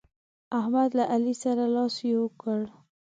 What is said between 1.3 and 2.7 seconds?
سره لاس يو کړ.